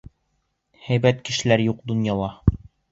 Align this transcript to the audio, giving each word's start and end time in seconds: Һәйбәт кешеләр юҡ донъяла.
Һәйбәт 0.87 1.23
кешеләр 1.29 1.67
юҡ 1.69 1.87
донъяла. 1.93 2.37